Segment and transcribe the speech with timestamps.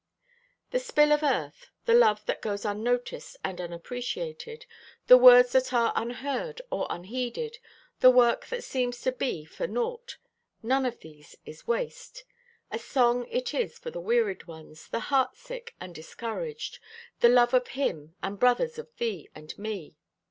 [0.71, 4.65] The spill of earth, the love that goes unnoticed and unappreciated,
[5.05, 7.59] the words that are unheard or unheeded,
[7.99, 12.23] the work that seems to be for naught—none of these is waste.
[12.71, 16.79] A song it is for the wearied ones, the heart sick and discouraged,
[17.19, 19.97] "the loved of Him and brothers of thee and me."